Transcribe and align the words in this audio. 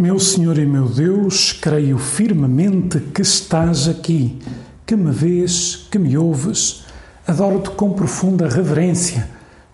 Meu 0.00 0.18
Senhor 0.18 0.56
e 0.56 0.64
meu 0.64 0.88
Deus, 0.88 1.52
creio 1.52 1.98
firmemente 1.98 2.98
que 2.98 3.20
estás 3.20 3.86
aqui, 3.86 4.38
que 4.86 4.96
me 4.96 5.12
vês, 5.12 5.86
que 5.90 5.98
me 5.98 6.16
ouves. 6.16 6.86
Adoro-te 7.26 7.68
com 7.72 7.92
profunda 7.92 8.48
reverência. 8.48 9.28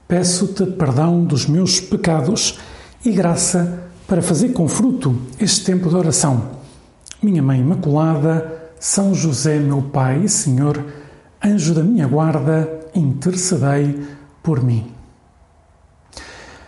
Peço-te 0.08 0.66
perdão 0.66 1.24
dos 1.24 1.46
meus 1.46 1.78
pecados 1.78 2.58
e 3.04 3.12
graça 3.12 3.84
para 4.08 4.20
fazer 4.20 4.48
com 4.48 4.66
fruto 4.66 5.16
este 5.38 5.64
tempo 5.64 5.88
de 5.88 5.94
oração. 5.94 6.58
Minha 7.22 7.40
Mãe 7.40 7.60
Imaculada, 7.60 8.72
São 8.80 9.14
José, 9.14 9.60
meu 9.60 9.80
Pai 9.80 10.24
e 10.24 10.28
Senhor, 10.28 10.84
anjo 11.40 11.72
da 11.72 11.84
minha 11.84 12.08
guarda, 12.08 12.80
intercedei 12.96 14.04
por 14.42 14.60
mim. 14.60 14.90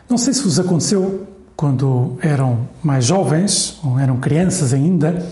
Não 0.09 0.17
sei 0.17 0.33
se 0.33 0.45
vos 0.45 0.61
aconteceu 0.61 1.27
quando 1.59 2.17
eram 2.23 2.69
mais 2.81 3.07
jovens, 3.07 3.81
ou 3.83 3.99
eram 3.99 4.19
crianças 4.19 4.73
ainda, 4.73 5.27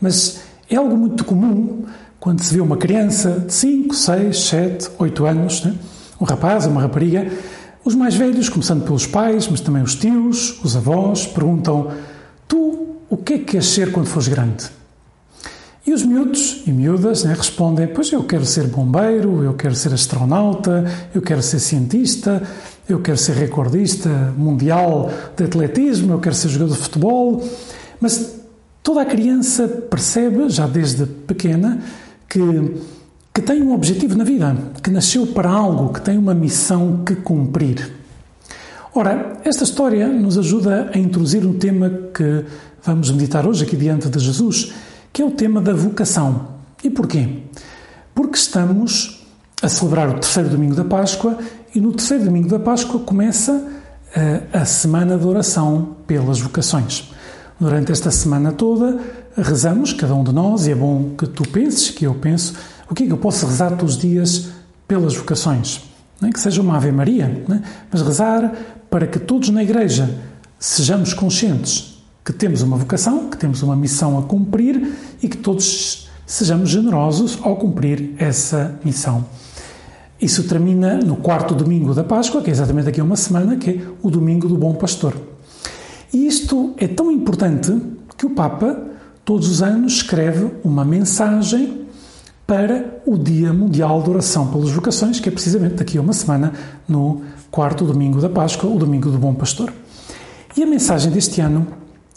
mas 0.00 0.42
é 0.70 0.76
algo 0.76 0.96
muito 0.96 1.24
comum 1.24 1.82
quando 2.20 2.40
se 2.40 2.54
vê 2.54 2.60
uma 2.60 2.76
criança 2.76 3.40
de 3.40 3.52
5, 3.52 3.92
6, 3.92 4.44
7, 4.44 4.90
8 4.96 5.26
anos, 5.26 5.64
né? 5.64 5.74
um 6.20 6.24
rapaz, 6.24 6.66
uma 6.66 6.80
rapariga, 6.80 7.28
os 7.84 7.96
mais 7.96 8.14
velhos, 8.14 8.48
começando 8.48 8.84
pelos 8.84 9.08
pais, 9.08 9.48
mas 9.48 9.60
também 9.60 9.82
os 9.82 9.96
tios, 9.96 10.60
os 10.62 10.76
avós, 10.76 11.26
perguntam: 11.26 11.90
Tu 12.46 12.96
o 13.10 13.16
que 13.16 13.34
é 13.34 13.38
que 13.38 13.44
queres 13.46 13.66
ser 13.66 13.90
quando 13.90 14.06
fores 14.06 14.28
grande? 14.28 14.70
E 15.84 15.92
os 15.92 16.04
miúdos 16.04 16.62
e 16.64 16.70
miúdas 16.70 17.24
né, 17.24 17.34
respondem: 17.34 17.88
Pois 17.88 18.12
eu 18.12 18.22
quero 18.22 18.46
ser 18.46 18.68
bombeiro, 18.68 19.42
eu 19.42 19.54
quero 19.54 19.74
ser 19.74 19.92
astronauta, 19.92 20.84
eu 21.12 21.20
quero 21.20 21.42
ser 21.42 21.58
cientista, 21.58 22.40
eu 22.92 23.00
quero 23.00 23.18
ser 23.18 23.34
recordista 23.34 24.08
mundial 24.36 25.10
de 25.36 25.44
atletismo, 25.44 26.12
eu 26.12 26.20
quero 26.20 26.34
ser 26.34 26.48
jogador 26.48 26.74
de 26.74 26.82
futebol. 26.82 27.48
Mas 28.00 28.36
toda 28.82 29.02
a 29.02 29.04
criança 29.04 29.66
percebe, 29.66 30.48
já 30.48 30.66
desde 30.66 31.06
pequena, 31.06 31.80
que, 32.28 32.40
que 33.32 33.42
tem 33.42 33.62
um 33.62 33.72
objetivo 33.72 34.16
na 34.16 34.24
vida, 34.24 34.56
que 34.82 34.90
nasceu 34.90 35.26
para 35.26 35.48
algo, 35.48 35.92
que 35.92 36.00
tem 36.00 36.18
uma 36.18 36.34
missão 36.34 37.02
que 37.04 37.14
cumprir. 37.16 37.92
Ora, 38.94 39.40
esta 39.44 39.64
história 39.64 40.06
nos 40.06 40.36
ajuda 40.36 40.90
a 40.94 40.98
introduzir 40.98 41.46
um 41.46 41.54
tema 41.54 41.88
que 42.12 42.44
vamos 42.82 43.10
meditar 43.10 43.46
hoje 43.46 43.64
aqui 43.64 43.76
diante 43.76 44.08
de 44.08 44.18
Jesus, 44.18 44.72
que 45.12 45.22
é 45.22 45.24
o 45.24 45.30
tema 45.30 45.62
da 45.62 45.72
vocação. 45.72 46.48
E 46.84 46.90
porquê? 46.90 47.38
Porque 48.14 48.36
estamos 48.36 49.21
a 49.62 49.68
celebrar 49.68 50.08
o 50.08 50.14
terceiro 50.14 50.48
domingo 50.48 50.74
da 50.74 50.84
Páscoa 50.84 51.38
e 51.74 51.80
no 51.80 51.92
terceiro 51.92 52.24
domingo 52.24 52.48
da 52.48 52.58
Páscoa 52.58 53.00
começa 53.00 53.64
a, 54.14 54.20
eh, 54.20 54.42
a 54.52 54.64
semana 54.64 55.16
de 55.16 55.26
oração 55.26 55.96
pelas 56.06 56.40
vocações. 56.40 57.12
Durante 57.60 57.92
esta 57.92 58.10
semana 58.10 58.52
toda 58.52 58.98
rezamos, 59.36 59.92
cada 59.92 60.14
um 60.14 60.24
de 60.24 60.32
nós, 60.32 60.66
e 60.66 60.72
é 60.72 60.74
bom 60.74 61.14
que 61.16 61.26
tu 61.26 61.44
penses, 61.48 61.90
que 61.90 62.04
eu 62.04 62.14
penso, 62.14 62.54
o 62.90 62.94
que 62.94 63.04
é 63.04 63.06
que 63.06 63.12
eu 63.12 63.18
posso 63.18 63.46
rezar 63.46 63.70
todos 63.70 63.94
os 63.94 64.00
dias 64.00 64.48
pelas 64.86 65.14
vocações? 65.14 65.80
Nem 66.20 66.32
que 66.32 66.40
seja 66.40 66.60
uma 66.60 66.76
Ave 66.76 66.92
Maria, 66.92 67.44
né? 67.48 67.62
mas 67.90 68.02
rezar 68.02 68.52
para 68.90 69.06
que 69.06 69.18
todos 69.18 69.48
na 69.48 69.62
Igreja 69.62 70.18
sejamos 70.58 71.14
conscientes 71.14 72.02
que 72.24 72.32
temos 72.32 72.62
uma 72.62 72.76
vocação, 72.76 73.30
que 73.30 73.36
temos 73.36 73.62
uma 73.62 73.74
missão 73.74 74.18
a 74.18 74.22
cumprir 74.22 74.94
e 75.22 75.28
que 75.28 75.36
todos 75.36 76.08
sejamos 76.26 76.70
generosos 76.70 77.38
ao 77.42 77.56
cumprir 77.56 78.14
essa 78.18 78.78
missão. 78.84 79.24
Isso 80.22 80.44
termina 80.44 80.98
no 80.98 81.16
quarto 81.16 81.52
domingo 81.52 81.92
da 81.92 82.04
Páscoa, 82.04 82.40
que 82.40 82.48
é 82.48 82.52
exatamente 82.52 82.84
daqui 82.84 83.00
a 83.00 83.04
uma 83.04 83.16
semana, 83.16 83.56
que 83.56 83.70
é 83.70 83.80
o 84.00 84.08
domingo 84.08 84.46
do 84.48 84.56
Bom 84.56 84.72
Pastor. 84.72 85.16
E 86.14 86.28
isto 86.28 86.74
é 86.78 86.86
tão 86.86 87.10
importante 87.10 87.76
que 88.16 88.24
o 88.24 88.30
Papa, 88.30 88.78
todos 89.24 89.48
os 89.48 89.60
anos, 89.60 89.94
escreve 89.94 90.48
uma 90.62 90.84
mensagem 90.84 91.88
para 92.46 93.02
o 93.04 93.18
Dia 93.18 93.52
Mundial 93.52 94.00
de 94.00 94.10
Oração 94.10 94.46
pelas 94.46 94.70
Vocações, 94.70 95.18
que 95.18 95.28
é 95.28 95.32
precisamente 95.32 95.74
daqui 95.74 95.98
a 95.98 96.00
uma 96.00 96.12
semana, 96.12 96.52
no 96.88 97.22
quarto 97.50 97.84
domingo 97.84 98.20
da 98.20 98.28
Páscoa, 98.28 98.70
o 98.70 98.78
domingo 98.78 99.10
do 99.10 99.18
Bom 99.18 99.34
Pastor. 99.34 99.72
E 100.56 100.62
a 100.62 100.66
mensagem 100.66 101.10
deste 101.10 101.40
ano 101.40 101.66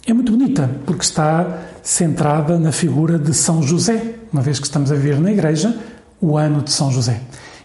é 0.06 0.14
muito 0.14 0.32
bonita, 0.32 0.70
porque 0.86 1.02
está 1.02 1.64
centrada 1.82 2.60
na 2.60 2.72
figura 2.72 3.18
de 3.18 3.34
São 3.34 3.64
José, 3.64 4.14
uma 4.32 4.44
vez 4.44 4.60
que 4.60 4.68
estamos 4.68 4.92
a 4.92 4.96
viver 4.96 5.20
na 5.20 5.32
Igreja 5.32 5.76
o 6.22 6.38
ano 6.38 6.62
de 6.62 6.72
São 6.72 6.92
José. 6.92 7.20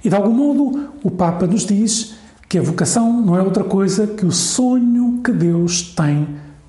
E 0.05 0.09
de 0.09 0.15
algum 0.15 0.33
modo 0.33 0.91
o 1.03 1.11
Papa 1.11 1.47
nos 1.47 1.67
diz 1.67 2.15
que 2.49 2.59
a 2.59 2.63
vocação 2.63 3.21
não 3.23 3.37
é 3.37 3.43
outra 3.43 3.63
coisa 3.63 4.07
que 4.07 4.27
o 4.27 4.33
sonho 4.33 5.21
que 5.23 5.33
Deus 5.33 5.95
tem 5.95 6.27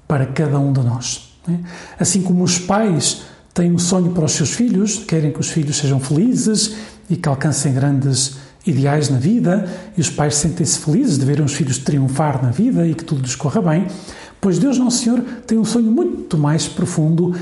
para 0.07 0.25
cada 0.27 0.59
um 0.59 0.71
de 0.71 0.81
nós. 0.81 1.33
Né? 1.47 1.59
Assim 1.99 2.21
como 2.21 2.43
os 2.43 2.59
pais 2.59 3.23
têm 3.53 3.71
um 3.71 3.79
sonho 3.79 4.11
para 4.11 4.25
os 4.25 4.33
seus 4.33 4.51
filhos, 4.51 4.97
querem 4.97 5.31
que 5.31 5.39
os 5.39 5.49
filhos 5.49 5.77
sejam 5.77 5.99
felizes 5.99 6.75
e 7.09 7.15
que 7.15 7.27
alcancem 7.27 7.73
grandes 7.73 8.37
ideais 8.65 9.09
na 9.09 9.17
vida, 9.17 9.67
e 9.97 10.01
os 10.01 10.09
pais 10.09 10.35
sentem-se 10.35 10.79
felizes 10.79 11.17
de 11.17 11.25
ver 11.25 11.41
os 11.41 11.53
filhos 11.53 11.79
triunfar 11.79 12.43
na 12.43 12.51
vida 12.51 12.85
e 12.85 12.93
que 12.93 13.03
tudo 13.03 13.21
lhes 13.21 13.35
corra 13.35 13.61
bem, 13.61 13.87
pois 14.39 14.59
Deus 14.59 14.77
Nosso 14.77 15.03
Senhor 15.03 15.21
tem 15.47 15.57
um 15.57 15.65
sonho 15.65 15.91
muito 15.91 16.37
mais 16.37 16.67
profundo 16.67 17.35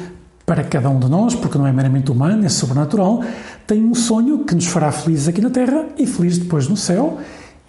para 0.50 0.64
cada 0.64 0.90
um 0.90 0.98
de 0.98 1.08
nós, 1.08 1.36
porque 1.36 1.60
não 1.60 1.68
é 1.68 1.72
meramente 1.72 2.12
humano, 2.12 2.44
é 2.44 2.50
sobrenatural, 2.50 3.24
tem 3.68 3.86
um 3.86 3.94
sonho 3.94 4.46
que 4.46 4.56
nos 4.56 4.66
fará 4.66 4.92
felizes 4.92 5.28
aqui 5.28 5.42
na 5.42 5.52
Terra 5.52 5.86
e 5.96 6.08
felizes 6.08 6.40
depois 6.40 6.68
no 6.68 6.76
céu. 6.76 7.20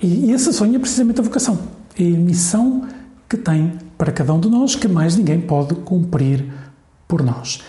E 0.03 0.33
esse 0.33 0.51
sonho 0.51 0.77
é 0.77 0.79
precisamente 0.79 1.21
a 1.21 1.23
vocação. 1.23 1.59
É 1.99 2.03
a 2.03 2.17
missão 2.17 2.89
que 3.29 3.37
tem 3.37 3.75
para 3.99 4.11
cada 4.11 4.33
um 4.33 4.41
de 4.41 4.49
nós, 4.49 4.77
que 4.77 4.89
mais 4.89 5.15
ninguém 5.15 5.43
pode 5.43 5.75
cumprir 5.75 6.51
por 7.07 7.23
nós. 7.23 7.61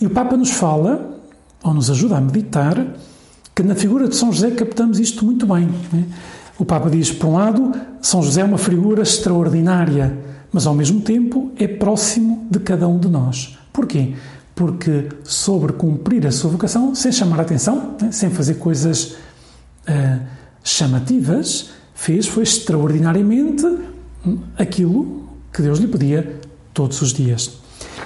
E 0.00 0.06
o 0.06 0.10
Papa 0.10 0.36
nos 0.36 0.50
fala, 0.50 1.18
ou 1.64 1.74
nos 1.74 1.90
ajuda 1.90 2.18
a 2.18 2.20
meditar, 2.20 2.86
que 3.56 3.64
na 3.64 3.74
figura 3.74 4.06
de 4.06 4.14
São 4.14 4.30
José 4.30 4.52
captamos 4.52 5.00
isto 5.00 5.24
muito 5.24 5.44
bem. 5.44 5.68
Né? 5.92 6.04
O 6.56 6.64
Papa 6.64 6.88
diz, 6.88 7.10
por 7.10 7.26
um 7.26 7.32
lado, 7.32 7.72
São 8.00 8.22
José 8.22 8.42
é 8.42 8.44
uma 8.44 8.58
figura 8.58 9.02
extraordinária, 9.02 10.16
mas 10.52 10.68
ao 10.68 10.74
mesmo 10.74 11.00
tempo 11.00 11.50
é 11.58 11.66
próximo 11.66 12.46
de 12.48 12.60
cada 12.60 12.86
um 12.86 13.00
de 13.00 13.08
nós. 13.08 13.58
Porquê? 13.72 14.14
Porque 14.62 15.08
sobre 15.24 15.72
cumprir 15.72 16.24
a 16.24 16.30
sua 16.30 16.48
vocação, 16.48 16.94
sem 16.94 17.10
chamar 17.10 17.40
a 17.40 17.42
atenção, 17.42 17.96
né, 18.00 18.12
sem 18.12 18.30
fazer 18.30 18.54
coisas 18.54 19.16
uh, 19.88 20.20
chamativas, 20.62 21.70
fez 21.92 22.28
foi 22.28 22.44
extraordinariamente 22.44 23.66
aquilo 24.56 25.28
que 25.52 25.62
Deus 25.62 25.80
lhe 25.80 25.88
pedia 25.88 26.38
todos 26.72 27.02
os 27.02 27.12
dias. 27.12 27.58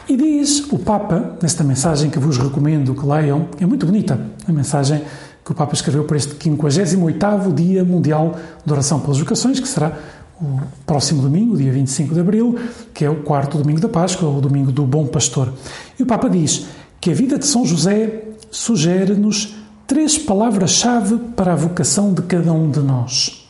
E 0.08 0.16
diz 0.16 0.72
o 0.72 0.78
Papa, 0.78 1.36
nesta 1.42 1.62
mensagem 1.62 2.08
que 2.08 2.18
vos 2.18 2.38
recomendo 2.38 2.94
que 2.94 3.04
leiam, 3.04 3.48
é 3.60 3.66
muito 3.66 3.84
bonita, 3.84 4.18
a 4.48 4.50
mensagem 4.50 5.02
que 5.44 5.52
o 5.52 5.54
Papa 5.54 5.74
escreveu 5.74 6.04
para 6.04 6.16
este 6.16 6.36
58º 6.36 7.52
Dia 7.52 7.84
Mundial 7.84 8.34
de 8.64 8.72
Oração 8.72 8.98
pelas 8.98 9.18
Vocações, 9.18 9.60
que 9.60 9.68
será 9.68 9.92
o 10.40 10.60
próximo 10.84 11.22
domingo, 11.22 11.56
dia 11.56 11.72
25 11.72 12.14
de 12.14 12.20
abril, 12.20 12.58
que 12.92 13.04
é 13.04 13.10
o 13.10 13.22
quarto 13.22 13.58
domingo 13.58 13.80
da 13.80 13.88
Páscoa, 13.88 14.28
o 14.28 14.40
domingo 14.40 14.70
do 14.70 14.84
Bom 14.84 15.06
Pastor. 15.06 15.52
E 15.98 16.02
o 16.02 16.06
Papa 16.06 16.28
diz 16.28 16.66
que 17.00 17.10
a 17.10 17.14
vida 17.14 17.38
de 17.38 17.46
São 17.46 17.64
José 17.64 18.24
sugere-nos 18.50 19.56
três 19.86 20.18
palavras-chave 20.18 21.16
para 21.34 21.52
a 21.52 21.56
vocação 21.56 22.12
de 22.12 22.22
cada 22.22 22.52
um 22.52 22.70
de 22.70 22.80
nós. 22.80 23.48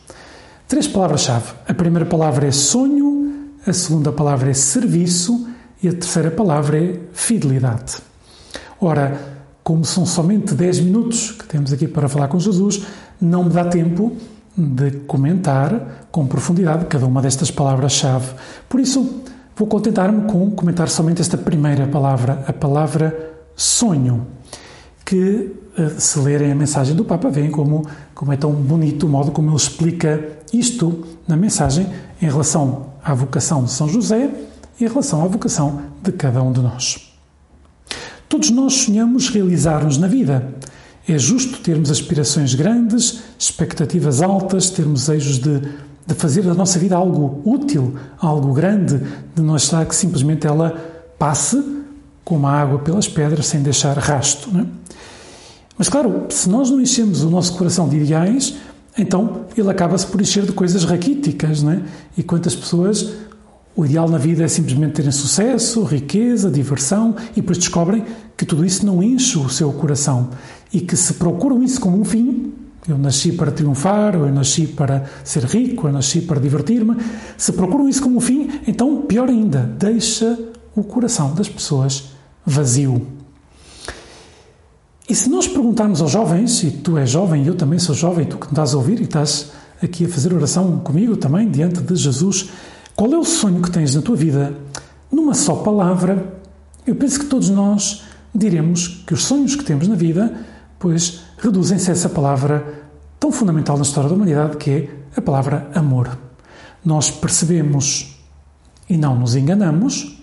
Três 0.67 0.87
palavras-chave. 0.87 1.53
A 1.67 1.73
primeira 1.73 2.05
palavra 2.05 2.47
é 2.47 2.51
sonho, 2.51 3.49
a 3.65 3.73
segunda 3.73 4.11
palavra 4.11 4.49
é 4.49 4.53
serviço 4.53 5.47
e 5.81 5.87
a 5.87 5.91
terceira 5.91 6.31
palavra 6.31 6.81
é 6.81 6.99
fidelidade. 7.13 7.97
Ora, 8.79 9.19
como 9.63 9.83
são 9.83 10.05
somente 10.05 10.53
10 10.53 10.79
minutos 10.81 11.31
que 11.31 11.45
temos 11.45 11.73
aqui 11.73 11.87
para 11.87 12.07
falar 12.07 12.27
com 12.27 12.39
Jesus, 12.39 12.83
não 13.19 13.43
me 13.43 13.49
dá 13.49 13.65
tempo 13.65 14.15
de 14.57 14.91
comentar 15.05 16.07
com 16.11 16.25
profundidade 16.25 16.85
cada 16.85 17.05
uma 17.05 17.21
destas 17.21 17.51
palavras-chave. 17.51 18.33
Por 18.67 18.79
isso, 18.79 19.21
vou 19.55 19.67
contentar-me 19.67 20.23
com 20.23 20.49
comentar 20.51 20.89
somente 20.89 21.21
esta 21.21 21.37
primeira 21.37 21.85
palavra, 21.87 22.43
a 22.47 22.53
palavra 22.53 23.35
sonho, 23.55 24.25
que, 25.05 25.51
eh, 25.77 25.89
se 25.99 26.19
lerem 26.19 26.51
a 26.51 26.55
mensagem 26.55 26.95
do 26.95 27.05
Papa, 27.05 27.29
veem 27.29 27.51
como, 27.51 27.85
como 28.15 28.33
é 28.33 28.37
tão 28.37 28.51
bonito 28.51 29.05
o 29.05 29.09
modo 29.09 29.31
como 29.31 29.49
ele 29.49 29.55
explica 29.57 30.37
isto 30.51 31.05
na 31.27 31.37
mensagem 31.37 31.87
em 32.21 32.25
relação 32.25 32.87
à 33.03 33.13
vocação 33.13 33.63
de 33.63 33.71
São 33.71 33.87
José 33.87 34.29
e 34.79 34.85
em 34.85 34.87
relação 34.87 35.23
à 35.23 35.27
vocação 35.27 35.81
de 36.01 36.11
cada 36.11 36.41
um 36.41 36.51
de 36.51 36.61
nós. 36.61 37.13
Todos 38.27 38.49
nós 38.49 38.73
sonhamos 38.73 39.29
realizar-nos 39.29 39.97
na 39.97 40.07
vida 40.07 40.53
é 41.07 41.17
justo 41.17 41.59
termos 41.59 41.89
aspirações 41.89 42.53
grandes, 42.53 43.19
expectativas 43.39 44.21
altas, 44.21 44.69
termos 44.69 45.07
desejos 45.07 45.39
de, 45.39 45.61
de 46.05 46.13
fazer 46.15 46.43
da 46.43 46.53
nossa 46.53 46.77
vida 46.77 46.95
algo 46.95 47.41
útil, 47.45 47.95
algo 48.19 48.53
grande, 48.53 49.01
de 49.33 49.41
não 49.41 49.55
estar 49.55 49.85
que 49.85 49.95
simplesmente 49.95 50.45
ela 50.45 50.75
passe 51.17 51.63
como 52.23 52.45
a 52.45 52.51
água 52.51 52.79
pelas 52.79 53.07
pedras 53.07 53.47
sem 53.47 53.61
deixar 53.61 53.97
rasto. 53.97 54.49
É? 54.57 54.65
Mas 55.77 55.87
claro, 55.87 56.25
se 56.29 56.49
nós 56.49 56.69
não 56.69 56.81
enchemos 56.81 57.23
o 57.23 57.29
nosso 57.29 57.53
coração 57.57 57.87
de 57.87 57.97
ideais, 57.97 58.55
então 58.97 59.45
ele 59.55 59.69
acaba-se 59.69 60.07
por 60.07 60.19
encher 60.19 60.45
de 60.45 60.51
coisas 60.51 60.83
raquíticas, 60.83 61.63
é? 61.63 61.81
E 62.17 62.23
quantas 62.23 62.55
pessoas 62.55 63.13
o 63.77 63.85
ideal 63.85 64.09
na 64.09 64.17
vida 64.17 64.43
é 64.43 64.47
simplesmente 64.47 64.93
terem 64.93 65.11
sucesso, 65.11 65.83
riqueza, 65.83 66.49
diversão 66.49 67.15
e 67.33 67.41
depois 67.41 67.59
descobrem 67.59 68.03
que 68.35 68.43
tudo 68.43 68.65
isso 68.65 68.83
não 68.83 69.03
enche 69.03 69.37
o 69.37 69.47
seu 69.49 69.71
coração 69.71 70.31
e 70.73 70.81
que 70.81 70.97
se 70.97 71.13
procuram 71.13 71.61
isso 71.63 71.79
como 71.79 72.01
um 72.01 72.03
fim, 72.03 72.53
eu 72.87 72.97
nasci 72.97 73.33
para 73.33 73.51
triunfar, 73.51 74.15
ou 74.15 74.25
eu 74.25 74.33
nasci 74.33 74.65
para 74.65 75.05
ser 75.23 75.43
rico, 75.43 75.87
eu 75.87 75.93
nasci 75.93 76.21
para 76.21 76.39
divertir-me, 76.39 76.95
se 77.37 77.51
procuram 77.53 77.87
isso 77.87 78.01
como 78.01 78.17
um 78.17 78.21
fim, 78.21 78.49
então 78.65 79.01
pior 79.01 79.29
ainda, 79.29 79.59
deixa 79.77 80.39
o 80.75 80.83
coração 80.83 81.35
das 81.35 81.47
pessoas 81.47 82.05
vazio. 82.43 83.05
E 85.07 85.13
se 85.13 85.29
nós 85.29 85.47
perguntarmos 85.47 86.01
aos 86.01 86.11
jovens, 86.11 86.63
e 86.63 86.71
tu 86.71 86.97
és 86.97 87.11
jovem, 87.11 87.45
eu 87.45 87.53
também 87.53 87.77
sou 87.77 87.93
jovem, 87.93 88.25
tu 88.25 88.37
que 88.37 88.47
me 88.47 88.53
estás 88.53 88.73
a 88.73 88.77
ouvir 88.77 88.99
e 88.99 89.03
estás 89.03 89.51
aqui 89.83 90.05
a 90.05 90.09
fazer 90.09 90.33
oração 90.33 90.79
comigo 90.79 91.15
também, 91.15 91.47
diante 91.47 91.79
de 91.81 91.95
Jesus, 91.95 92.49
qual 92.97 93.13
é 93.13 93.17
o 93.17 93.23
sonho 93.23 93.61
que 93.61 93.69
tens 93.69 93.93
na 93.93 94.01
tua 94.01 94.15
vida? 94.15 94.57
Numa 95.11 95.35
só 95.35 95.57
palavra, 95.57 96.41
eu 96.85 96.95
penso 96.95 97.19
que 97.19 97.27
todos 97.27 97.47
nós 97.47 98.01
diremos 98.33 99.03
que 99.05 99.13
os 99.13 99.23
sonhos 99.23 99.55
que 99.55 99.63
temos 99.63 99.87
na 99.87 99.93
vida, 99.93 100.35
pois 100.79 101.21
reduzem-se 101.37 101.91
a 101.91 101.93
essa 101.93 102.09
palavra 102.09 102.87
tão 103.19 103.31
fundamental 103.31 103.77
na 103.77 103.83
história 103.83 104.09
da 104.09 104.15
humanidade 104.15 104.57
que 104.57 104.71
é 104.71 104.89
a 105.15 105.21
palavra 105.21 105.69
amor. 105.75 106.17
Nós 106.83 107.11
percebemos 107.11 108.17
e 108.89 108.97
não 108.97 109.15
nos 109.15 109.35
enganamos 109.35 110.19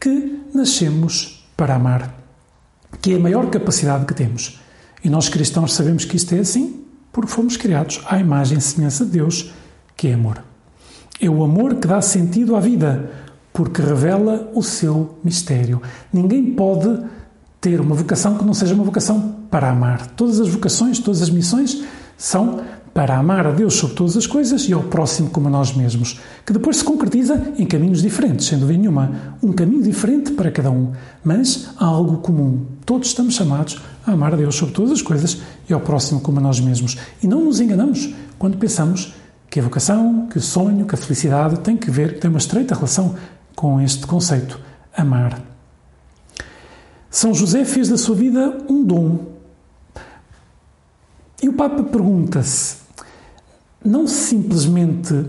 que 0.00 0.42
nascemos 0.52 1.48
para 1.56 1.76
amar, 1.76 2.12
que 3.00 3.12
é 3.12 3.16
a 3.18 3.20
maior 3.20 3.48
capacidade 3.50 4.04
que 4.04 4.14
temos. 4.14 4.58
E 5.04 5.08
nós 5.08 5.28
cristãos 5.28 5.74
sabemos 5.74 6.04
que 6.04 6.16
isto 6.16 6.34
é 6.34 6.40
assim 6.40 6.84
porque 7.12 7.30
fomos 7.30 7.56
criados 7.56 8.02
à 8.06 8.18
imagem 8.18 8.58
e 8.58 8.60
semelhança 8.60 9.04
de 9.04 9.12
Deus, 9.12 9.52
que 9.96 10.08
é 10.08 10.14
amor. 10.14 10.49
É 11.20 11.28
o 11.28 11.44
amor 11.44 11.74
que 11.74 11.86
dá 11.86 12.00
sentido 12.00 12.56
à 12.56 12.60
vida, 12.60 13.10
porque 13.52 13.82
revela 13.82 14.50
o 14.54 14.62
seu 14.62 15.18
mistério. 15.22 15.82
Ninguém 16.12 16.54
pode 16.54 16.98
ter 17.60 17.80
uma 17.80 17.94
vocação 17.94 18.38
que 18.38 18.44
não 18.44 18.54
seja 18.54 18.74
uma 18.74 18.84
vocação 18.84 19.36
para 19.50 19.70
amar. 19.70 20.06
Todas 20.08 20.40
as 20.40 20.48
vocações, 20.48 20.98
todas 20.98 21.20
as 21.20 21.28
missões 21.28 21.84
são 22.16 22.60
para 22.94 23.16
amar 23.16 23.46
a 23.46 23.50
Deus 23.50 23.74
sobre 23.74 23.94
todas 23.94 24.16
as 24.16 24.26
coisas 24.26 24.68
e 24.68 24.72
ao 24.72 24.82
próximo 24.82 25.30
como 25.30 25.48
a 25.48 25.50
nós 25.50 25.74
mesmos, 25.74 26.18
que 26.44 26.52
depois 26.52 26.78
se 26.78 26.84
concretiza 26.84 27.52
em 27.56 27.66
caminhos 27.66 28.02
diferentes, 28.02 28.46
sem 28.46 28.58
dúvida 28.58 28.78
nenhuma. 28.78 29.36
Um 29.42 29.52
caminho 29.52 29.82
diferente 29.82 30.32
para 30.32 30.50
cada 30.50 30.70
um, 30.70 30.92
mas 31.22 31.68
há 31.76 31.84
algo 31.84 32.18
comum. 32.18 32.64
Todos 32.84 33.08
estamos 33.08 33.34
chamados 33.34 33.80
a 34.06 34.12
amar 34.12 34.32
a 34.32 34.36
Deus 34.36 34.56
sobre 34.56 34.74
todas 34.74 34.92
as 34.92 35.02
coisas 35.02 35.38
e 35.68 35.72
ao 35.72 35.80
próximo 35.80 36.20
como 36.20 36.38
a 36.38 36.42
nós 36.42 36.60
mesmos. 36.60 36.96
E 37.22 37.26
não 37.26 37.44
nos 37.44 37.60
enganamos 37.60 38.12
quando 38.38 38.56
pensamos 38.56 39.14
que 39.50 39.58
a 39.58 39.62
vocação, 39.62 40.28
que 40.28 40.38
o 40.38 40.40
sonho, 40.40 40.86
que 40.86 40.94
a 40.94 40.98
felicidade 40.98 41.58
tem 41.60 41.76
que 41.76 41.90
ver, 41.90 42.20
tem 42.20 42.30
uma 42.30 42.38
estreita 42.38 42.74
relação 42.74 43.16
com 43.56 43.80
este 43.80 44.06
conceito, 44.06 44.60
amar. 44.96 45.42
São 47.10 47.34
José 47.34 47.64
fez 47.64 47.88
da 47.88 47.98
sua 47.98 48.14
vida 48.14 48.58
um 48.68 48.84
dom. 48.84 49.26
E 51.42 51.48
o 51.48 51.52
Papa 51.52 51.82
pergunta-se: 51.82 52.76
não 53.84 54.06
simplesmente 54.06 55.26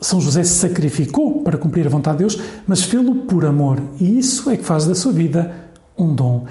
São 0.00 0.20
José 0.20 0.42
se 0.42 0.54
sacrificou 0.58 1.42
para 1.42 1.56
cumprir 1.56 1.86
a 1.86 1.90
vontade 1.90 2.18
de 2.18 2.24
Deus, 2.24 2.40
mas 2.66 2.82
fê-lo 2.82 3.14
por 3.26 3.44
amor. 3.44 3.80
E 4.00 4.18
isso 4.18 4.50
é 4.50 4.56
que 4.56 4.64
faz 4.64 4.86
da 4.86 4.94
sua 4.96 5.12
vida 5.12 5.54
um 5.96 6.12
dom. 6.12 6.46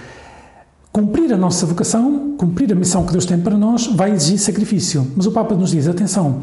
Cumprir 0.91 1.31
a 1.31 1.37
nossa 1.37 1.65
vocação, 1.65 2.35
cumprir 2.37 2.71
a 2.71 2.75
missão 2.75 3.05
que 3.05 3.11
Deus 3.11 3.25
tem 3.25 3.39
para 3.39 3.55
nós, 3.57 3.87
vai 3.87 4.11
exigir 4.11 4.39
sacrifício. 4.39 5.05
Mas 5.15 5.25
o 5.25 5.31
Papa 5.31 5.55
nos 5.55 5.71
diz: 5.71 5.87
atenção, 5.87 6.41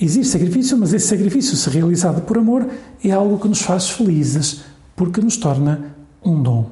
exige 0.00 0.28
sacrifício, 0.28 0.76
mas 0.76 0.92
esse 0.92 1.06
sacrifício, 1.06 1.56
se 1.56 1.70
realizado 1.70 2.22
por 2.22 2.38
amor, 2.38 2.66
é 3.04 3.10
algo 3.10 3.38
que 3.38 3.48
nos 3.48 3.62
faz 3.62 3.90
felizes, 3.90 4.62
porque 4.96 5.20
nos 5.20 5.36
torna 5.36 5.94
um 6.24 6.42
dom. 6.42 6.70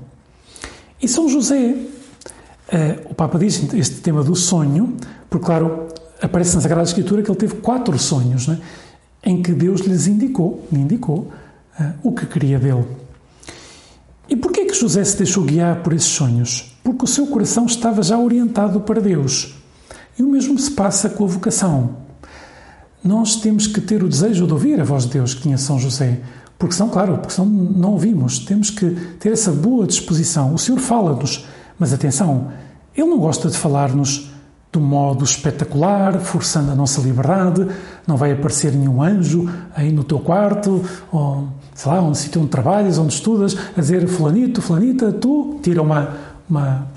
E 1.00 1.06
São 1.06 1.28
José, 1.28 1.76
uh, 1.76 3.10
o 3.10 3.14
Papa 3.14 3.38
diz 3.38 3.62
este 3.74 4.00
tema 4.00 4.24
do 4.24 4.34
sonho, 4.34 4.96
porque, 5.30 5.46
claro, 5.46 5.86
aparece 6.20 6.56
na 6.56 6.60
Sagrada 6.60 6.82
Escritura 6.82 7.22
que 7.22 7.30
ele 7.30 7.38
teve 7.38 7.56
quatro 7.56 7.96
sonhos, 7.98 8.48
né, 8.48 8.58
em 9.22 9.42
que 9.42 9.52
Deus 9.52 9.82
lhes 9.82 10.06
indicou, 10.06 10.66
lhe 10.72 10.80
indicou 10.80 11.30
uh, 11.78 11.92
o 12.02 12.12
que 12.12 12.26
queria 12.26 12.58
dele. 12.58 12.84
E 14.28 14.36
porquê 14.36 14.66
que 14.66 14.74
José 14.74 15.02
se 15.04 15.16
deixou 15.16 15.44
guiar 15.44 15.82
por 15.82 15.92
esses 15.92 16.08
sonhos? 16.08 16.76
Porque 16.84 17.04
o 17.04 17.08
seu 17.08 17.26
coração 17.26 17.64
estava 17.66 18.02
já 18.02 18.18
orientado 18.18 18.80
para 18.80 19.00
Deus. 19.00 19.54
E 20.18 20.22
o 20.22 20.28
mesmo 20.28 20.58
se 20.58 20.70
passa 20.72 21.08
com 21.08 21.24
a 21.24 21.28
vocação. 21.28 21.96
Nós 23.02 23.36
temos 23.36 23.66
que 23.66 23.80
ter 23.80 24.02
o 24.02 24.08
desejo 24.08 24.46
de 24.46 24.52
ouvir 24.52 24.80
a 24.80 24.84
voz 24.84 25.04
de 25.04 25.12
Deus 25.12 25.32
que 25.32 25.42
tinha 25.42 25.56
São 25.56 25.78
José, 25.78 26.20
porque 26.58 26.74
senão, 26.74 26.90
claro, 26.90 27.18
porque 27.18 27.32
senão 27.32 27.48
não 27.48 27.92
ouvimos. 27.92 28.40
Temos 28.40 28.68
que 28.68 28.90
ter 29.20 29.32
essa 29.32 29.52
boa 29.52 29.86
disposição. 29.86 30.52
O 30.52 30.58
Senhor 30.58 30.80
fala-nos, 30.80 31.46
mas 31.78 31.92
atenção, 31.92 32.48
Ele 32.96 33.06
não 33.06 33.18
gosta 33.18 33.48
de 33.48 33.56
falar-nos 33.56 34.28
de 34.70 34.78
um 34.78 34.82
modo 34.82 35.24
espetacular, 35.24 36.18
forçando 36.20 36.72
a 36.72 36.74
nossa 36.74 37.00
liberdade. 37.00 37.66
Não 38.06 38.16
vai 38.16 38.32
aparecer 38.32 38.72
nenhum 38.72 39.00
anjo 39.00 39.48
aí 39.74 39.92
no 39.92 40.02
teu 40.04 40.18
quarto, 40.18 40.84
ou 41.12 41.48
sei 41.78 41.92
lá, 41.92 42.02
onde 42.02 42.18
sítio 42.18 42.40
onde 42.40 42.50
trabalhas, 42.50 42.98
onde 42.98 43.14
estudas, 43.14 43.56
a 43.76 43.80
dizer 43.80 44.08
Fulanito, 44.08 44.60
Fulanita, 44.60 45.12
tu, 45.12 45.60
tira 45.62 45.80
uma, 45.80 46.12
uma, 46.50 46.88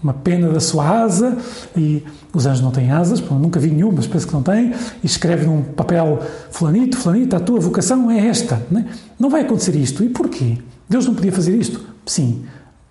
uma 0.00 0.14
pena 0.14 0.48
da 0.48 0.60
sua 0.60 1.02
asa 1.02 1.36
e 1.76 2.04
os 2.32 2.46
anjos 2.46 2.62
não 2.62 2.70
têm 2.70 2.92
asas, 2.92 3.20
nunca 3.20 3.58
vi 3.58 3.70
nenhum, 3.70 3.90
mas 3.90 4.06
penso 4.06 4.28
que 4.28 4.32
não 4.32 4.40
têm, 4.40 4.72
e 5.02 5.06
escreve 5.06 5.44
num 5.44 5.64
papel 5.64 6.20
Fulanito, 6.52 6.96
Fulanita, 6.98 7.38
a 7.38 7.40
tua 7.40 7.58
vocação 7.58 8.08
é 8.12 8.28
esta. 8.28 8.64
Não, 8.70 8.80
é? 8.80 8.84
não 9.18 9.28
vai 9.28 9.40
acontecer 9.40 9.74
isto. 9.74 10.04
E 10.04 10.08
porquê? 10.08 10.56
Deus 10.88 11.04
não 11.04 11.16
podia 11.16 11.32
fazer 11.32 11.56
isto? 11.56 11.80
Sim, 12.06 12.44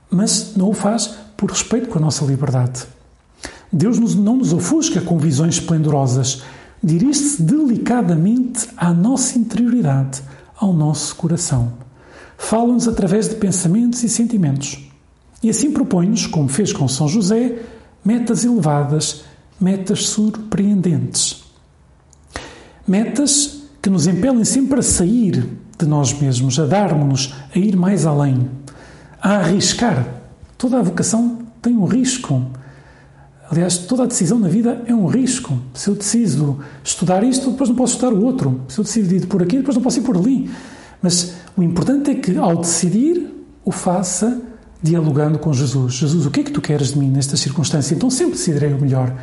mas 0.10 0.58
não 0.58 0.70
o 0.70 0.74
faz 0.74 1.16
por 1.38 1.50
respeito 1.50 1.88
com 1.88 1.98
a 1.98 2.02
nossa 2.02 2.26
liberdade. 2.26 2.84
Deus 3.72 3.98
não 4.16 4.36
nos 4.36 4.52
ofusca 4.52 5.00
com 5.00 5.18
visões 5.18 5.54
esplendorosas, 5.54 6.44
dirige-se 6.84 7.42
delicadamente 7.42 8.68
à 8.76 8.92
nossa 8.94 9.40
interioridade, 9.40 10.22
ao 10.62 10.72
nosso 10.72 11.16
coração. 11.16 11.74
Fala-nos 12.38 12.88
através 12.88 13.28
de 13.28 13.36
pensamentos 13.36 14.04
e 14.04 14.10
sentimentos. 14.10 14.80
E 15.42 15.50
assim 15.50 15.72
propõe-nos, 15.72 16.28
como 16.28 16.48
fez 16.48 16.72
com 16.72 16.88
São 16.88 17.08
José, 17.08 17.64
metas 18.06 18.46
elevadas, 18.46 19.24
metas 19.60 20.08
surpreendentes. 20.08 21.44
Metas 22.88 23.64
que 23.82 23.90
nos 23.90 24.06
impelem 24.06 24.46
sempre 24.46 24.80
a 24.80 24.84
sair 24.84 25.50
de 25.78 25.86
nós 25.88 26.14
mesmos, 26.14 26.60
a 26.60 26.66
darmos-nos, 26.66 27.34
a 27.56 27.58
ir 27.58 27.76
mais 27.76 28.06
além, 28.06 28.48
a 29.20 29.38
arriscar. 29.38 30.08
Toda 30.58 30.78
a 30.78 30.84
vocação 30.84 31.40
tem 31.60 31.76
um 31.76 31.86
risco. 31.86 32.46
Aliás, 33.52 33.80
toda 33.80 34.04
a 34.04 34.06
decisão 34.06 34.40
na 34.40 34.48
vida 34.48 34.82
é 34.88 34.96
um 34.96 35.08
risco. 35.08 35.60
Se 35.74 35.90
eu 35.90 35.96
decido 35.96 36.60
estudar 36.82 37.22
isto, 37.22 37.52
depois 37.52 37.70
não 37.70 37.76
posso 37.76 37.96
estudar 37.96 38.14
o 38.14 38.24
outro. 38.24 38.62
Se 38.70 38.80
eu 38.80 38.84
decido 38.86 39.14
ir 39.14 39.28
por 39.28 39.44
aqui, 39.44 39.58
depois 39.58 39.76
não 39.76 39.84
posso 39.84 40.00
ir 40.00 40.04
por 40.04 40.16
ali. 40.16 40.50
Mas 41.02 41.34
o 41.58 41.62
importante 41.62 42.12
é 42.12 42.16
que, 42.16 42.38
ao 42.38 42.56
decidir, 42.56 43.30
o 43.66 43.70
faça 43.70 44.42
dialogando 44.82 45.38
com 45.38 45.52
Jesus. 45.52 45.96
Jesus, 45.96 46.26
o 46.26 46.32
que 46.32 46.40
é 46.40 46.44
que 46.44 46.52
tu 46.52 46.62
queres 46.62 46.94
de 46.94 47.00
mim 47.00 47.10
nesta 47.10 47.36
circunstância? 47.36 47.94
Então 47.94 48.10
sempre 48.10 48.36
decidirei 48.36 48.72
o 48.72 48.80
melhor. 48.80 49.14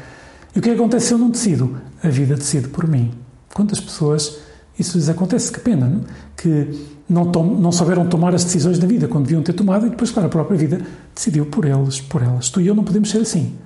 E 0.54 0.58
o 0.58 0.62
que 0.62 0.68
é 0.68 0.74
acontece 0.74 1.06
se 1.06 1.14
eu 1.14 1.18
não 1.18 1.30
decido? 1.30 1.80
A 2.02 2.08
vida 2.10 2.34
decide 2.34 2.68
por 2.68 2.86
mim. 2.86 3.10
Quantas 3.54 3.80
pessoas 3.80 4.36
isso 4.78 4.98
lhes 4.98 5.08
acontece? 5.08 5.50
Que 5.50 5.60
pena, 5.60 5.86
não? 5.86 6.02
que 6.36 6.78
não, 7.08 7.32
tom, 7.32 7.44
não 7.44 7.72
souberam 7.72 8.06
tomar 8.06 8.34
as 8.34 8.44
decisões 8.44 8.78
da 8.78 8.86
vida 8.86 9.08
quando 9.08 9.24
deviam 9.24 9.42
ter 9.42 9.54
tomado 9.54 9.86
e 9.86 9.88
depois, 9.88 10.10
claro, 10.10 10.26
a 10.26 10.30
própria 10.30 10.58
vida 10.58 10.82
decidiu 11.14 11.46
por 11.46 11.64
eles, 11.64 11.98
por 11.98 12.22
elas. 12.22 12.50
Tu 12.50 12.60
e 12.60 12.66
eu 12.66 12.74
não 12.74 12.84
podemos 12.84 13.10
ser 13.10 13.22
assim. 13.22 13.56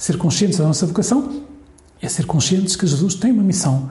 Ser 0.00 0.16
conscientes 0.16 0.56
da 0.56 0.64
nossa 0.64 0.86
vocação 0.86 1.42
é 2.00 2.08
ser 2.08 2.24
conscientes 2.24 2.74
que 2.74 2.86
Jesus 2.86 3.16
tem 3.16 3.32
uma 3.32 3.42
missão, 3.42 3.90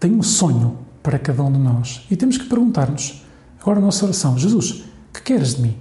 tem 0.00 0.12
um 0.12 0.20
sonho 0.20 0.76
para 1.00 1.20
cada 1.20 1.40
um 1.44 1.52
de 1.52 1.60
nós. 1.60 2.04
E 2.10 2.16
temos 2.16 2.36
que 2.36 2.46
perguntar-nos, 2.46 3.24
agora 3.60 3.78
a 3.78 3.80
nossa 3.80 4.04
oração, 4.04 4.36
Jesus, 4.36 4.82
que 5.14 5.22
queres 5.22 5.54
de 5.54 5.62
mim? 5.62 5.76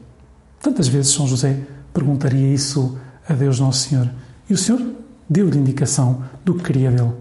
Tantas 0.62 0.88
vezes 0.88 1.14
São 1.14 1.28
José 1.28 1.62
perguntaria 1.92 2.54
isso 2.54 2.96
a 3.28 3.34
Deus 3.34 3.60
Nosso 3.60 3.90
Senhor. 3.90 4.08
E 4.48 4.54
o 4.54 4.58
Senhor 4.58 4.80
deu-lhe 5.28 5.58
indicação 5.58 6.24
do 6.46 6.54
que 6.54 6.66
queria 6.66 6.92
dele. 6.92 7.14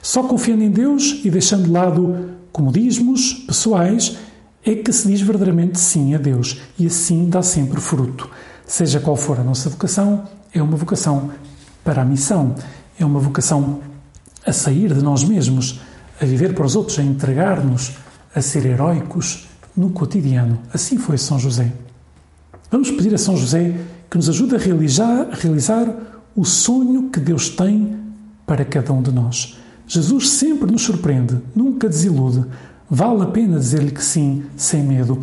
Só 0.00 0.22
confiando 0.22 0.62
em 0.62 0.70
Deus 0.70 1.20
e 1.24 1.30
deixando 1.32 1.64
de 1.64 1.70
lado 1.70 2.30
comodismos 2.52 3.32
pessoais 3.44 4.16
é 4.64 4.72
que 4.72 4.92
se 4.92 5.08
diz 5.08 5.20
verdadeiramente 5.20 5.80
sim 5.80 6.14
a 6.14 6.18
Deus 6.18 6.60
e 6.78 6.86
assim 6.86 7.28
dá 7.28 7.42
sempre 7.42 7.80
fruto. 7.80 8.30
Seja 8.64 9.00
qual 9.00 9.16
for 9.16 9.40
a 9.40 9.42
nossa 9.42 9.68
vocação, 9.68 10.28
é 10.54 10.62
uma 10.62 10.76
vocação 10.76 11.32
para 11.88 12.02
a 12.02 12.04
missão, 12.04 12.54
é 13.00 13.04
uma 13.06 13.18
vocação 13.18 13.80
a 14.44 14.52
sair 14.52 14.92
de 14.92 15.00
nós 15.00 15.24
mesmos, 15.24 15.80
a 16.20 16.24
viver 16.26 16.54
para 16.54 16.66
os 16.66 16.76
outros, 16.76 16.98
a 16.98 17.02
entregar-nos, 17.02 17.94
a 18.34 18.42
ser 18.42 18.66
heróicos 18.66 19.48
no 19.74 19.88
cotidiano. 19.88 20.58
Assim 20.70 20.98
foi 20.98 21.16
São 21.16 21.38
José. 21.38 21.72
Vamos 22.70 22.90
pedir 22.90 23.14
a 23.14 23.16
São 23.16 23.38
José 23.38 23.74
que 24.10 24.18
nos 24.18 24.28
ajude 24.28 24.54
a 24.54 24.58
realizar, 24.58 25.28
a 25.32 25.34
realizar 25.34 25.88
o 26.36 26.44
sonho 26.44 27.08
que 27.08 27.18
Deus 27.18 27.48
tem 27.48 27.96
para 28.46 28.66
cada 28.66 28.92
um 28.92 29.00
de 29.00 29.10
nós. 29.10 29.56
Jesus 29.86 30.28
sempre 30.28 30.70
nos 30.70 30.82
surpreende, 30.82 31.38
nunca 31.56 31.88
desilude. 31.88 32.44
Vale 32.90 33.22
a 33.22 33.26
pena 33.28 33.58
dizer-lhe 33.58 33.92
que 33.92 34.04
sim, 34.04 34.44
sem 34.58 34.82
medo. 34.82 35.20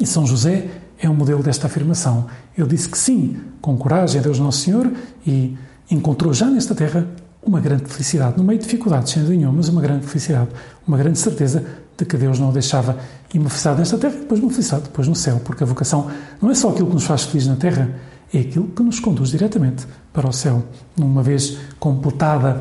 E 0.00 0.04
São 0.04 0.26
José 0.26 0.70
é 0.98 1.08
um 1.08 1.14
modelo 1.14 1.40
desta 1.40 1.68
afirmação. 1.68 2.26
Ele 2.58 2.66
disse 2.66 2.88
que 2.88 2.98
sim, 2.98 3.36
com 3.60 3.76
coragem 3.76 4.20
a 4.20 4.24
Deus 4.24 4.40
Nosso 4.40 4.58
Senhor 4.58 4.90
e 5.24 5.56
encontrou 5.90 6.32
já 6.32 6.46
nesta 6.46 6.74
terra 6.74 7.06
uma 7.42 7.60
grande 7.60 7.84
felicidade, 7.86 8.36
no 8.36 8.44
meio 8.44 8.58
de 8.58 8.64
dificuldades, 8.64 9.12
sem 9.12 9.22
nenhuma, 9.22 9.54
mas 9.54 9.68
uma 9.68 9.80
grande 9.80 10.06
felicidade, 10.06 10.50
uma 10.86 10.96
grande 10.96 11.18
certeza 11.18 11.64
de 11.96 12.04
que 12.04 12.16
Deus 12.16 12.38
não 12.38 12.50
o 12.50 12.52
deixava 12.52 12.98
e 13.32 13.38
uma 13.38 13.48
felicidade 13.48 13.78
nesta 13.80 13.98
terra 13.98 14.14
depois 14.14 14.40
uma 14.40 14.50
felicidade 14.50 14.84
depois 14.84 15.08
no 15.08 15.14
céu, 15.14 15.40
porque 15.44 15.62
a 15.62 15.66
vocação 15.66 16.10
não 16.40 16.50
é 16.50 16.54
só 16.54 16.70
aquilo 16.70 16.88
que 16.88 16.94
nos 16.94 17.04
faz 17.04 17.24
felizes 17.24 17.48
na 17.48 17.56
terra, 17.56 17.90
é 18.32 18.38
aquilo 18.38 18.68
que 18.68 18.82
nos 18.82 19.00
conduz 19.00 19.30
diretamente 19.30 19.86
para 20.12 20.28
o 20.28 20.32
céu. 20.32 20.62
Uma 20.98 21.22
vez 21.22 21.58
completada 21.78 22.60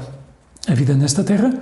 a 0.68 0.74
vida 0.74 0.94
nesta 0.94 1.24
terra, 1.24 1.54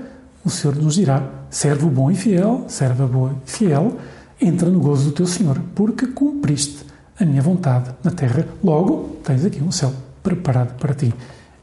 o 0.45 0.49
Senhor 0.49 0.75
nos 0.77 0.95
dirá: 0.95 1.29
servo 1.49 1.89
bom 1.89 2.09
e 2.09 2.15
fiel, 2.15 2.65
serva 2.67 3.05
boa 3.05 3.35
e 3.45 3.51
fiel, 3.51 3.97
entra 4.39 4.69
no 4.69 4.79
gozo 4.79 5.05
do 5.05 5.11
teu 5.11 5.27
Senhor, 5.27 5.61
porque 5.75 6.07
cumpriste 6.07 6.85
a 7.19 7.25
minha 7.25 7.41
vontade 7.41 7.89
na 8.03 8.11
terra. 8.11 8.47
Logo, 8.63 9.17
tens 9.23 9.43
aqui 9.43 9.61
um 9.61 9.71
céu 9.71 9.93
preparado 10.23 10.77
para 10.77 10.93
ti. 10.93 11.13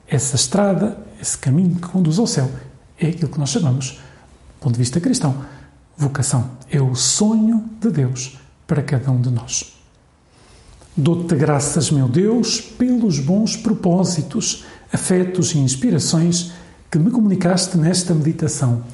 Essa 0.07 0.37
estrada, 0.37 0.99
esse 1.21 1.37
caminho 1.39 1.77
que 1.77 1.89
conduz 1.89 2.19
ao 2.19 2.27
céu, 2.27 2.51
é 2.99 3.09
aquilo 3.09 3.31
que 3.31 3.39
nós 3.39 3.51
chamamos, 3.51 3.93
do 3.93 4.61
ponto 4.61 4.73
de 4.75 4.79
vista 4.79 5.01
cristão, 5.01 5.45
vocação. 5.97 6.51
É 6.71 6.81
o 6.81 6.95
sonho 6.95 7.65
de 7.81 7.91
Deus 7.91 8.39
para 8.67 8.83
cada 8.83 9.11
um 9.11 9.21
de 9.21 9.31
nós. 9.31 9.75
Dou-te 10.97 11.35
graças, 11.35 11.91
meu 11.91 12.09
Deus, 12.09 12.61
pelos 12.61 13.19
bons 13.19 13.57
propósitos, 13.57 14.65
afetos 14.93 15.53
e 15.53 15.59
inspirações 15.59 16.53
que 16.91 16.99
me 16.99 17.11
comunicaste 17.11 17.77
nesta 17.77 18.15
meditação. 18.15 18.85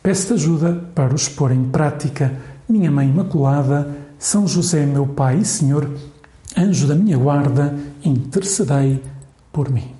Peço-te 0.00 0.34
ajuda 0.34 0.72
para 0.94 1.12
os 1.12 1.28
pôr 1.28 1.50
em 1.50 1.64
prática. 1.64 2.32
Minha 2.68 2.90
Mãe 2.90 3.08
Imaculada, 3.08 3.96
São 4.18 4.46
José, 4.46 4.86
meu 4.86 5.06
Pai 5.06 5.38
e 5.38 5.44
Senhor, 5.44 5.90
anjo 6.56 6.86
da 6.86 6.94
minha 6.94 7.18
guarda, 7.18 7.76
intercedei 8.04 9.02
por 9.52 9.68
mim. 9.68 9.97